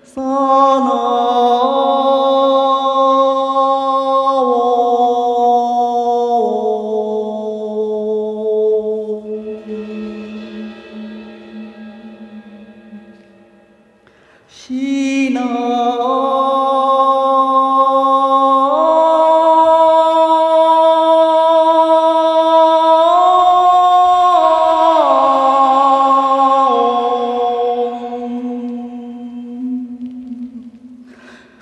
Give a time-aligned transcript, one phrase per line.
[0.04, 1.07] 萨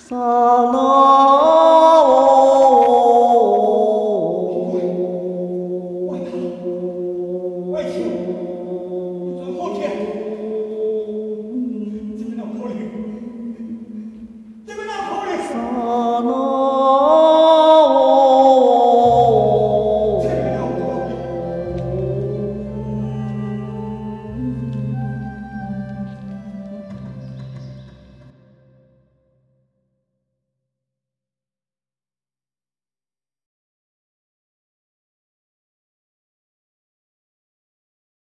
[0.07, 1.34] Salam.